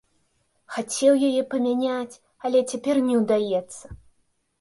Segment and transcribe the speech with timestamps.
[0.77, 2.15] Хацеў яе памяняць,
[2.49, 3.85] але цяпер не ўдаецца.